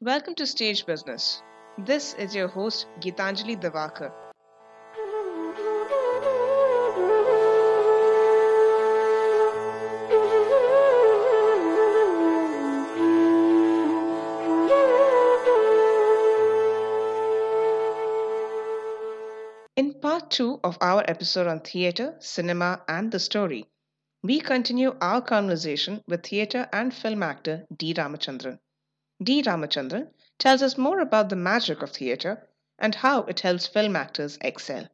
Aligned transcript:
Welcome 0.00 0.36
to 0.36 0.46
Stage 0.46 0.86
Business. 0.86 1.42
This 1.76 2.14
is 2.14 2.32
your 2.32 2.46
host, 2.46 2.86
Gitanjali 3.00 3.60
Devakar. 3.60 4.12
In 19.76 19.94
part 19.94 20.30
two 20.30 20.60
of 20.62 20.78
our 20.80 21.02
episode 21.08 21.48
on 21.48 21.58
theatre, 21.58 22.14
cinema, 22.20 22.82
and 22.86 23.10
the 23.10 23.18
story, 23.18 23.66
we 24.22 24.38
continue 24.38 24.94
our 25.00 25.20
conversation 25.20 26.04
with 26.06 26.22
theatre 26.24 26.68
and 26.72 26.94
film 26.94 27.24
actor 27.24 27.66
D. 27.76 27.94
Ramachandran. 27.94 28.60
D. 29.20 29.42
Ramachandran 29.42 30.12
tells 30.38 30.62
us 30.62 30.78
more 30.78 31.00
about 31.00 31.28
the 31.28 31.34
magic 31.34 31.82
of 31.82 31.90
theatre 31.90 32.48
and 32.78 32.94
how 32.94 33.22
it 33.24 33.40
helps 33.40 33.66
film 33.66 33.96
actors 33.96 34.38
excel. 34.40 34.88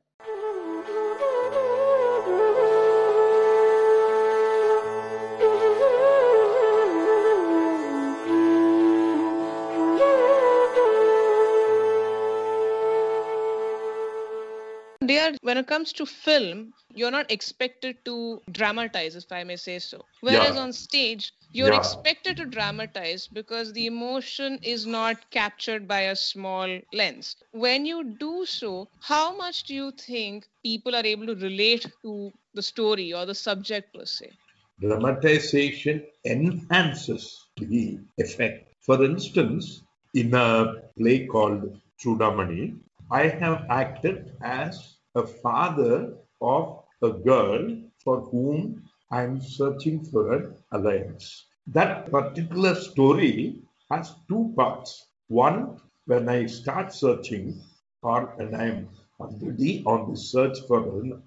Dear, 15.07 15.35
when 15.43 15.59
it 15.59 15.67
comes 15.67 15.93
to 15.95 16.07
film, 16.07 16.73
you're 16.95 17.11
not 17.11 17.31
expected 17.31 18.03
to 18.07 18.41
dramatize, 18.51 19.17
if 19.17 19.31
I 19.31 19.45
may 19.45 19.57
say 19.57 19.79
so. 19.79 20.05
Whereas 20.21 20.55
Yeah. 20.55 20.63
on 20.63 20.73
stage, 20.73 21.33
you're 21.55 21.73
Yeah. 21.73 21.75
expected 21.75 22.37
to 22.37 22.47
dramatize 22.47 23.29
because 23.29 23.73
the 23.73 23.87
emotion 23.87 24.59
is 24.63 24.87
not 24.87 25.31
captured 25.31 25.89
by 25.89 26.03
a 26.03 26.17
small 26.17 26.81
lens. 26.93 27.37
When 27.53 27.87
you 27.87 28.05
do 28.19 28.45
so, 28.47 28.91
how 29.01 29.37
much 29.37 29.65
do 29.65 29.75
you 29.75 29.93
think 29.93 30.49
people 30.63 30.95
are 30.95 31.07
able 31.07 31.27
to 31.29 31.37
relate 31.37 31.87
to 32.03 32.35
the 32.55 32.63
story 32.63 33.15
or 33.15 33.27
the 33.27 33.35
subject 33.35 33.95
per 33.95 34.05
se? 34.05 34.33
Dramatization 34.81 36.07
enhances 36.25 37.49
the 37.57 37.99
effect. 38.19 38.75
For 38.81 39.05
instance, 39.05 39.83
in 40.15 40.35
a 40.35 40.83
play 40.99 41.27
called 41.27 41.81
Chudamani, 41.99 42.79
I 43.11 43.29
have 43.29 43.67
acted 43.71 44.37
as 44.43 44.97
a 45.15 45.27
father 45.27 46.17
of 46.41 46.85
a 47.03 47.11
girl 47.13 47.83
for 48.05 48.21
whom 48.23 48.89
I'm 49.11 49.41
searching 49.41 50.05
for 50.05 50.33
an 50.35 50.57
alliance. 50.73 51.47
That 51.67 52.11
particular 52.11 52.75
story 52.75 53.63
has 53.91 54.15
two 54.29 54.53
parts. 54.55 55.07
One, 55.29 55.81
when 56.07 56.29
I 56.29 56.45
start 56.47 56.93
searching, 56.93 57.59
or 58.03 58.27
when 58.37 58.55
I'm 58.55 58.89
already 59.19 59.83
on 59.87 60.11
the 60.11 60.17
search 60.17 60.59
for 60.69 60.81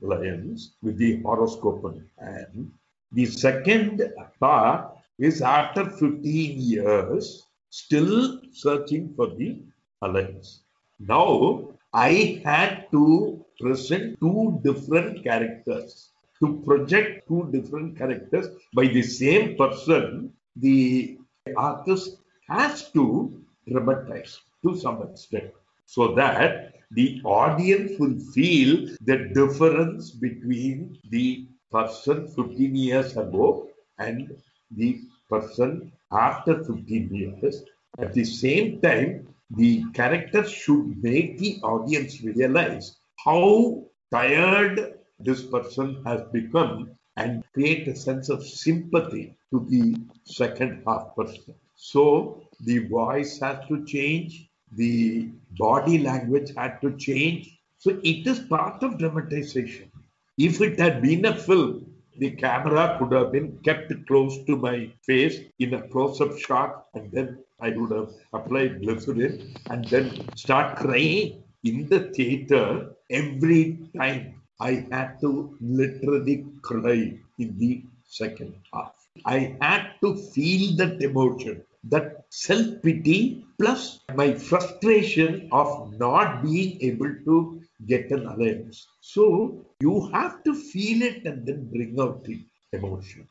alliance 0.03 0.75
with 0.83 0.97
the 0.97 1.21
horoscope 1.23 1.83
in 1.85 2.07
hand, 2.19 2.71
the 3.11 3.25
second 3.25 4.13
part 4.39 4.95
is 5.17 5.41
after 5.41 5.89
15 5.89 6.21
years, 6.61 7.47
still 7.71 8.39
searching 8.51 9.13
for 9.15 9.27
the 9.27 9.63
alliance. 10.03 10.61
Now, 10.99 11.67
I 11.93 12.41
had 12.45 12.91
to 12.91 13.43
present 13.59 14.19
two 14.19 14.59
different 14.63 15.23
characters. 15.23 16.11
To 16.41 16.61
project 16.65 17.27
two 17.27 17.49
different 17.51 17.97
characters 17.97 18.47
by 18.75 18.87
the 18.87 19.01
same 19.01 19.57
person, 19.57 20.33
the 20.55 21.17
artist 21.55 22.17
has 22.49 22.91
to 22.91 23.41
dramatize 23.67 24.39
to 24.63 24.75
some 24.77 25.01
extent 25.03 25.51
so 25.85 26.13
that 26.15 26.73
the 26.91 27.21
audience 27.25 27.99
will 27.99 28.17
feel 28.33 28.87
the 29.01 29.29
difference 29.33 30.11
between 30.11 30.97
the 31.09 31.47
person 31.71 32.27
15 32.27 32.75
years 32.75 33.17
ago 33.17 33.67
and 33.99 34.35
the 34.71 35.01
person 35.29 35.91
after 36.11 36.63
15 36.63 37.09
years. 37.13 37.63
At 37.99 38.13
the 38.13 38.23
same 38.23 38.79
time, 38.81 39.27
the 39.49 39.83
character 39.93 40.47
should 40.47 41.01
make 41.03 41.37
the 41.39 41.59
audience 41.63 42.21
realize 42.21 42.97
how 43.23 43.83
tired 44.11 44.96
this 45.19 45.43
person 45.43 46.03
has 46.05 46.21
become 46.31 46.91
and 47.15 47.43
create 47.53 47.87
a 47.87 47.95
sense 47.95 48.29
of 48.29 48.45
sympathy 48.45 49.35
to 49.51 49.65
the 49.69 49.95
second 50.23 50.83
half 50.85 51.15
person. 51.15 51.55
So 51.75 52.43
the 52.61 52.79
voice 52.87 53.39
has 53.39 53.65
to 53.67 53.85
change, 53.85 54.49
the 54.75 55.29
body 55.57 55.99
language 55.99 56.53
had 56.55 56.79
to 56.81 56.95
change. 56.97 57.57
So 57.79 57.99
it 58.03 58.27
is 58.27 58.39
part 58.39 58.83
of 58.83 58.97
dramatization. 58.97 59.91
If 60.37 60.61
it 60.61 60.79
had 60.79 61.01
been 61.01 61.25
a 61.25 61.35
film, 61.35 61.93
the 62.17 62.31
camera 62.31 62.97
could 62.97 63.11
have 63.11 63.31
been 63.31 63.59
kept 63.63 63.93
close 64.07 64.43
to 64.45 64.57
my 64.57 64.91
face 65.03 65.39
in 65.59 65.73
a 65.75 65.87
close-up 65.87 66.37
shot, 66.37 66.87
and 66.95 67.11
then 67.11 67.43
I 67.59 67.69
would 67.69 67.91
have 67.91 68.09
applied 68.33 68.81
glycerin 68.81 69.55
and 69.69 69.85
then 69.85 70.27
start 70.35 70.77
crying 70.77 71.43
in 71.63 71.87
the 71.89 72.11
theater 72.11 72.95
every 73.09 73.79
time. 73.95 74.41
I 74.59 74.87
had 74.91 75.19
to 75.21 75.57
literally 75.61 76.45
cry 76.61 77.19
in 77.39 77.57
the 77.57 77.83
second 78.05 78.55
half. 78.73 78.93
I 79.25 79.57
had 79.61 79.93
to 80.01 80.15
feel 80.15 80.75
that 80.77 81.01
emotion, 81.01 81.63
that 81.85 82.25
self 82.29 82.81
pity, 82.81 83.45
plus 83.59 83.99
my 84.15 84.33
frustration 84.33 85.49
of 85.51 85.97
not 85.99 86.43
being 86.43 86.81
able 86.81 87.13
to 87.25 87.61
get 87.85 88.11
an 88.11 88.25
alliance. 88.25 88.87
So 89.01 89.65
you 89.79 90.07
have 90.13 90.43
to 90.43 90.53
feel 90.53 91.01
it 91.01 91.25
and 91.25 91.45
then 91.45 91.69
bring 91.69 91.99
out 91.99 92.23
the 92.23 92.39
emotion. 92.73 93.27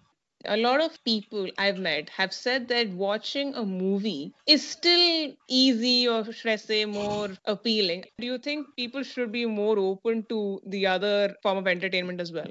A 0.48 0.56
lot 0.56 0.80
of 0.80 1.02
people 1.04 1.48
I've 1.58 1.78
met 1.78 2.10
have 2.10 2.32
said 2.32 2.68
that 2.68 2.88
watching 2.90 3.54
a 3.54 3.64
movie 3.64 4.32
is 4.46 4.66
still 4.66 5.32
easy 5.48 6.08
or 6.08 6.32
should 6.32 6.50
I 6.50 6.56
say 6.56 6.84
more 6.84 7.30
appealing. 7.44 8.04
Do 8.18 8.26
you 8.26 8.38
think 8.38 8.66
people 8.76 9.02
should 9.02 9.32
be 9.32 9.46
more 9.46 9.78
open 9.78 10.24
to 10.28 10.60
the 10.66 10.86
other 10.86 11.36
form 11.42 11.58
of 11.58 11.66
entertainment 11.66 12.20
as 12.20 12.32
well? 12.32 12.48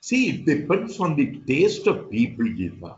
See, 0.00 0.30
it 0.30 0.46
depends 0.46 1.00
on 1.00 1.16
the 1.16 1.40
taste 1.46 1.86
of 1.86 2.10
people, 2.10 2.44
Geeta. 2.44 2.96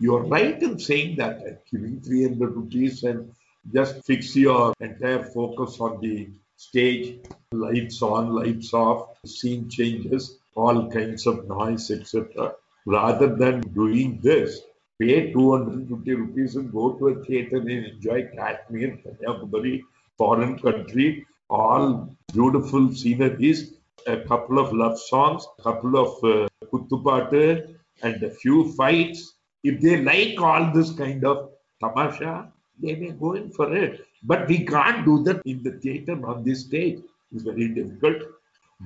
You're 0.00 0.22
right 0.22 0.62
in 0.62 0.78
saying 0.78 1.16
that 1.16 1.38
uh, 1.38 1.50
giving 1.70 2.00
300 2.00 2.54
rupees 2.54 3.02
and 3.02 3.32
just 3.74 4.04
fix 4.04 4.36
your 4.36 4.72
entire 4.80 5.24
focus 5.24 5.80
on 5.80 6.00
the 6.00 6.30
stage, 6.56 7.18
lights 7.52 8.02
on, 8.02 8.32
lights 8.34 8.72
off, 8.72 9.08
scene 9.26 9.68
changes, 9.68 10.38
all 10.54 10.88
kinds 10.90 11.26
of 11.26 11.48
noise, 11.48 11.90
etc. 11.90 12.54
Rather 12.90 13.28
than 13.36 13.60
doing 13.74 14.18
this, 14.22 14.62
pay 14.98 15.30
250 15.32 16.14
rupees 16.14 16.56
and 16.56 16.72
go 16.72 16.92
to 16.92 17.08
a 17.08 17.24
theater 17.24 17.56
and 17.56 17.68
enjoy 17.70 18.26
Kashmir, 18.34 18.98
Kanyakumari, 19.04 19.82
foreign 20.16 20.58
country, 20.58 21.26
all 21.50 22.08
beautiful 22.32 22.90
sceneries, 22.94 23.74
a 24.06 24.16
couple 24.20 24.58
of 24.58 24.72
love 24.72 24.98
songs, 24.98 25.46
a 25.58 25.62
couple 25.62 25.98
of 25.98 26.24
uh, 26.24 26.48
kuttupatu, 26.72 27.74
and 28.02 28.22
a 28.22 28.30
few 28.30 28.72
fights. 28.72 29.34
If 29.62 29.82
they 29.82 29.98
like 30.02 30.40
all 30.40 30.72
this 30.72 30.90
kind 30.92 31.26
of 31.26 31.50
tamasha, 31.80 32.50
they 32.80 32.94
may 32.94 33.10
go 33.10 33.34
in 33.34 33.50
for 33.50 33.74
it. 33.76 34.06
But 34.22 34.48
we 34.48 34.64
can't 34.64 35.04
do 35.04 35.22
that 35.24 35.42
in 35.44 35.62
the 35.62 35.72
theater 35.72 36.18
on 36.26 36.42
this 36.42 36.60
stage. 36.64 37.00
It's 37.32 37.42
very 37.42 37.68
difficult. 37.68 38.22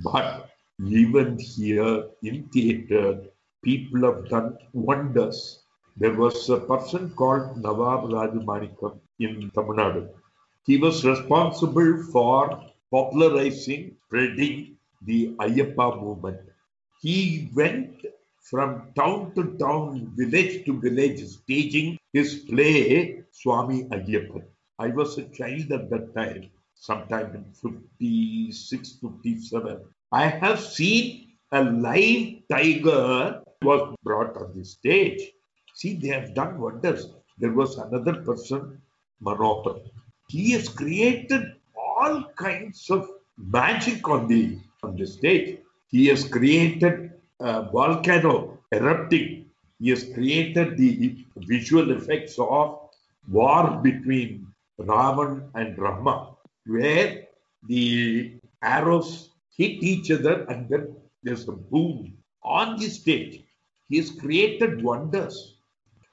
But 0.03 0.51
even 0.85 1.39
here 1.39 2.07
in 2.25 2.49
theater, 2.49 3.21
people 3.63 4.03
have 4.03 4.29
done 4.29 4.59
wonders. 4.73 5.65
There 5.97 6.15
was 6.15 6.49
a 6.51 6.59
person 6.59 7.11
called 7.11 7.57
Nawab 7.63 8.11
Rajamanikam 8.11 8.99
in 9.19 9.51
Tamil 9.55 9.77
Nadu. 9.77 10.09
He 10.67 10.79
was 10.79 11.05
responsible 11.05 12.03
for 12.13 12.63
popularizing, 12.91 13.97
spreading 14.07 14.77
the 15.03 15.35
Ayyappa 15.39 16.01
movement. 16.01 16.41
He 17.01 17.51
went 17.55 18.05
from 18.43 18.93
town 18.97 19.35
to 19.35 19.57
town, 19.59 20.13
village 20.17 20.65
to 20.67 20.81
village, 20.81 21.25
staging 21.27 21.99
his 22.13 22.37
play 22.51 23.23
Swami 23.31 23.85
Ayyappan. 23.85 24.45
I 24.79 24.89
was 24.89 25.19
a 25.19 25.25
child 25.25 25.71
at 25.73 25.91
that 25.91 26.15
time, 26.15 26.51
sometime 26.75 27.35
in 27.35 27.45
56, 27.53 28.99
57. 29.01 29.81
I 30.11 30.27
have 30.27 30.61
seen 30.61 31.33
a 31.53 31.63
live 31.63 32.43
tiger 32.51 33.42
was 33.63 33.95
brought 34.03 34.37
on 34.37 34.53
the 34.57 34.65
stage. 34.65 35.23
See, 35.75 35.95
they 35.97 36.09
have 36.09 36.35
done 36.35 36.61
wonders. 36.61 37.09
There 37.39 37.53
was 37.53 37.79
another 37.79 38.15
person, 38.23 38.81
Manohar. 39.23 39.81
He 40.29 40.53
has 40.53 40.69
created 40.69 41.43
all 41.77 42.25
kinds 42.37 42.91
of 42.91 43.09
magic 43.37 44.09
on 44.09 44.27
the 44.29 44.59
on 44.83 44.97
the 44.97 45.07
stage. 45.07 45.59
He 45.89 46.07
has 46.07 46.27
created 46.27 47.13
a 47.41 47.63
volcano 47.71 48.59
erupting. 48.73 49.47
He 49.79 49.91
has 49.91 50.05
created 50.05 50.77
the 50.77 51.25
visual 51.37 51.91
effects 51.93 52.39
of 52.39 52.91
war 53.29 53.81
between 53.83 54.47
Ravan 54.79 55.51
and 55.55 55.79
Rama, 55.79 56.35
where 56.67 57.25
the 57.69 58.39
arrows 58.63 59.31
hit 59.57 59.83
each 59.83 60.11
other 60.11 60.45
and 60.45 60.69
then 60.69 60.97
there's 61.23 61.49
a 61.49 61.53
boom 61.53 62.17
on 62.43 62.79
the 62.79 62.89
stage. 62.89 63.45
He 63.93 63.99
has 63.99 64.11
created 64.11 64.83
wonders. 64.83 65.57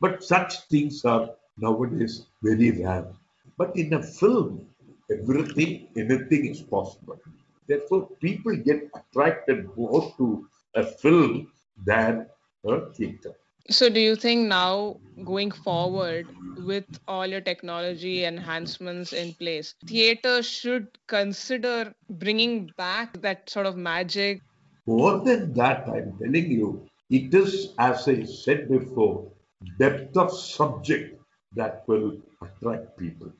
But 0.02 0.22
such 0.22 0.68
things 0.68 1.06
are 1.06 1.30
nowadays 1.58 2.26
very 2.44 2.72
rare. 2.72 3.08
But 3.58 3.74
in 3.78 3.94
a 3.94 4.04
film, 4.04 4.68
everything, 5.10 5.88
anything 5.96 6.48
is 6.48 6.62
possible. 6.62 7.18
Therefore, 7.68 8.10
people 8.20 8.54
get 8.58 8.90
attracted 8.94 9.74
more 9.78 10.14
to 10.18 10.46
a 10.76 10.84
film 10.84 11.54
than 11.86 12.28
a 12.66 12.92
theater. 12.92 13.36
So, 13.70 13.88
do 13.88 14.02
you 14.02 14.18
think 14.18 14.50
now 14.50 14.98
going 15.24 15.52
forward 15.52 16.28
with 16.58 16.84
all 17.08 17.28
your 17.28 17.40
technology 17.40 18.26
enhancements 18.26 19.14
in 19.14 19.36
place, 19.36 19.76
theater 19.86 20.44
should 20.44 20.98
consider 21.08 21.94
bringing 22.10 22.72
back 22.76 23.22
that 23.22 23.50
sort 23.50 23.68
of 23.68 23.78
magic? 23.78 24.42
More 24.86 25.20
than 25.24 25.54
that, 25.54 25.88
I'm 25.88 26.18
telling 26.18 26.52
you, 26.52 26.89
it 27.10 27.34
is, 27.34 27.74
as 27.80 28.08
I 28.08 28.24
said 28.24 28.70
before, 28.70 29.32
depth 29.80 30.16
of 30.16 30.32
subject 30.32 31.20
that 31.56 31.84
will 31.88 32.18
attract 32.42 32.98
people. 32.98 33.32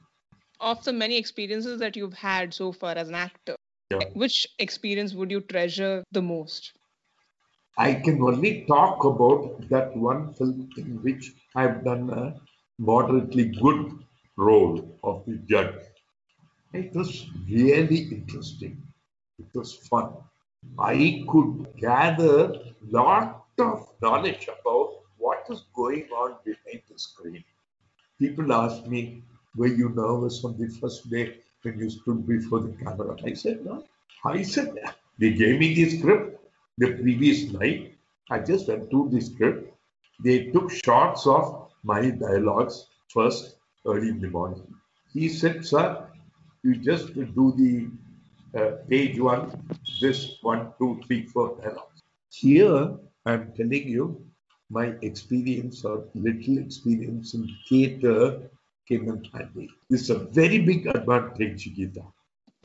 Of 0.60 0.84
the 0.84 0.94
many 0.94 1.18
experiences 1.18 1.80
that 1.80 1.96
you've 1.96 2.14
had 2.14 2.54
so 2.54 2.72
far 2.72 2.96
as 2.96 3.10
an 3.10 3.16
actor, 3.16 3.56
yeah. 3.92 4.00
which 4.14 4.48
experience 4.58 5.14
would 5.14 5.32
you 5.32 5.42
treasure 5.42 6.04
the 6.12 6.22
most? 6.22 6.74
I 7.78 7.94
can 7.94 8.22
only 8.22 8.66
talk 8.68 9.06
about 9.06 9.70
that 9.70 9.96
one 9.96 10.34
film 10.34 10.70
in 10.78 11.02
which 11.04 11.32
I've 11.56 11.84
done 11.86 12.10
a 12.10 12.36
moderately 12.78 13.46
good 13.46 14.00
role 14.36 15.00
of 15.04 15.24
the 15.26 15.38
judge. 15.50 15.76
It 16.74 16.94
was 16.94 17.28
really 17.50 18.10
interesting. 18.12 18.82
It 19.38 19.48
was 19.54 19.76
fun. 19.76 20.14
I 20.78 21.24
could 21.30 21.68
gather 21.78 22.54
lot 22.92 23.46
of 23.60 23.90
knowledge 24.02 24.48
about 24.48 25.00
what 25.18 25.46
is 25.50 25.66
going 25.76 26.08
on 26.16 26.36
behind 26.46 26.82
the 26.90 26.98
screen. 26.98 27.44
People 28.20 28.54
ask 28.54 28.86
me, 28.86 29.24
were 29.56 29.68
you 29.68 29.90
nervous 29.90 30.44
on 30.44 30.58
the 30.58 30.68
first 30.80 31.10
day 31.10 31.38
when 31.64 31.80
you 31.80 31.90
stood 31.90 32.28
before 32.28 32.62
the 32.62 32.74
camera? 32.84 33.16
I 33.26 33.34
said, 33.34 33.66
no. 33.66 33.84
I 34.24 34.44
said, 34.44 34.76
they 35.18 35.32
gave 35.32 35.60
me 35.60 35.74
the 35.74 35.90
script 35.98 36.42
the 36.78 36.94
previous 36.94 37.52
night. 37.52 37.96
I 38.30 38.40
just 38.40 38.68
went 38.68 38.90
through 38.90 39.10
the 39.12 39.22
script. 39.22 39.74
They 40.24 40.46
took 40.48 40.72
shots 40.72 41.26
of 41.28 41.72
my 41.84 42.10
dialogues 42.10 42.88
first 43.08 43.56
early 43.86 44.10
in 44.10 44.20
the 44.22 44.30
morning. 44.30 44.68
He 45.14 45.30
said, 45.30 45.66
Sir, 45.66 46.08
you 46.64 46.76
just 46.76 47.14
do 47.14 47.54
the 47.58 47.90
uh, 48.60 48.78
page 48.90 49.20
one, 49.20 49.52
this 50.02 50.38
one, 50.42 50.74
two, 50.78 51.02
three, 51.06 51.26
four 51.26 51.58
dialogues. 51.62 52.04
Here, 52.32 52.96
I'm 53.30 53.52
telling 53.54 53.88
you, 53.88 54.26
my 54.70 54.88
experience 55.02 55.86
or 55.86 56.06
little 56.16 56.58
experience 56.58 57.34
in 57.36 57.48
theatre 57.68 58.50
came 58.88 59.08
in 59.08 59.24
handy. 59.34 59.70
This 59.90 60.02
is 60.04 60.10
a 60.10 60.20
very 60.40 60.60
big 60.60 60.88
advantage, 60.88 61.66
Geeta. 61.76 62.06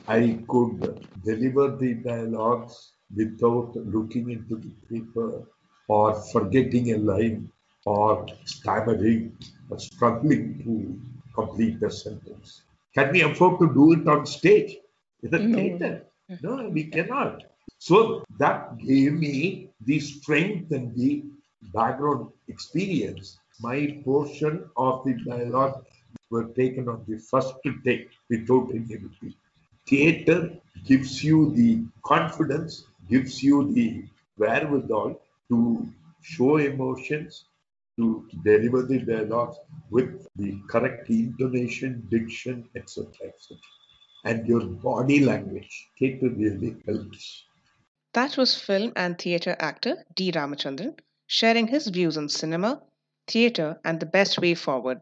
I 0.07 0.39
could 0.47 1.07
deliver 1.23 1.75
the 1.75 1.93
dialogues 1.95 2.93
without 3.15 3.75
looking 3.75 4.31
into 4.31 4.55
the 4.55 4.73
paper 4.89 5.43
or 5.87 6.13
forgetting 6.33 6.93
a 6.93 6.97
line 6.97 7.51
or 7.85 8.25
stammering 8.45 9.37
or 9.69 9.79
struggling 9.79 10.63
to 10.63 10.99
complete 11.33 11.79
the 11.79 11.91
sentence. 11.91 12.63
Can 12.95 13.11
we 13.11 13.21
afford 13.21 13.59
to 13.59 13.73
do 13.73 13.93
it 13.93 14.07
on 14.07 14.25
stage 14.25 14.77
in 15.21 15.35
a 15.35 15.39
no. 15.39 15.57
theater? 15.57 16.05
Mm-hmm. 16.31 16.47
No, 16.47 16.69
we 16.69 16.85
cannot. 16.85 17.43
So 17.79 18.23
that 18.39 18.77
gave 18.77 19.13
me 19.13 19.69
the 19.81 19.99
strength 19.99 20.71
and 20.71 20.95
the 20.95 21.23
background 21.73 22.29
experience. 22.47 23.37
My 23.61 24.01
portion 24.03 24.69
of 24.75 25.05
the 25.05 25.13
dialogue 25.23 25.85
were 26.31 26.45
taken 26.53 26.89
on 26.89 27.05
the 27.07 27.17
first 27.17 27.53
take 27.83 28.09
without 28.29 28.69
any 28.71 28.97
repeat. 28.97 29.35
Theater 29.87 30.57
gives 30.85 31.23
you 31.23 31.53
the 31.53 31.83
confidence 32.03 32.85
gives 33.09 33.43
you 33.43 33.71
the 33.73 34.05
wherewithal 34.37 35.21
to 35.49 35.87
show 36.21 36.57
emotions, 36.57 37.45
to 37.97 38.27
deliver 38.43 38.81
the 38.81 38.99
dialogues 38.99 39.57
with 39.89 40.27
the 40.35 40.59
correct 40.67 41.09
intonation, 41.09 42.05
diction, 42.09 42.67
etc. 42.75 43.05
etc. 43.27 43.57
And 44.25 44.47
your 44.47 44.65
body 44.65 45.23
language, 45.23 45.89
theatre 45.99 46.29
really 46.29 46.75
helps. 46.87 47.45
That 48.15 48.37
was 48.37 48.55
film 48.55 48.93
and 48.95 49.19
theatre 49.19 49.57
actor 49.59 50.05
D. 50.15 50.31
Ramachandran 50.31 50.97
sharing 51.27 51.67
his 51.67 51.87
views 51.87 52.17
on 52.17 52.29
cinema, 52.29 52.81
theatre, 53.27 53.81
and 53.83 53.99
the 53.99 54.05
best 54.05 54.39
way 54.39 54.55
forward. 54.55 55.01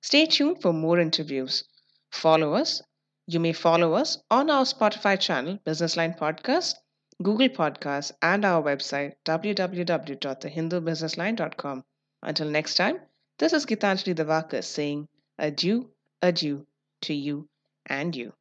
Stay 0.00 0.26
tuned 0.26 0.60
for 0.60 0.72
more 0.72 0.98
interviews. 0.98 1.62
Follow 2.10 2.54
us. 2.54 2.82
You 3.28 3.38
may 3.38 3.52
follow 3.52 3.94
us 3.94 4.18
on 4.28 4.50
our 4.50 4.64
Spotify 4.64 5.20
channel, 5.20 5.60
Businessline 5.64 6.18
Podcast 6.18 6.74
Google 7.22 7.48
Podcasts, 7.48 8.10
and 8.20 8.44
our 8.44 8.60
website 8.60 9.12
www.thehindubusinessline.com. 9.24 11.84
Until 12.22 12.50
next 12.50 12.74
time, 12.74 12.98
this 13.38 13.52
is 13.52 13.66
Gitanjali 13.66 14.16
Davakar 14.16 14.64
saying 14.64 15.06
adieu, 15.38 15.92
adieu 16.20 16.66
to 17.02 17.14
you 17.14 17.48
and 17.86 18.16
you. 18.16 18.32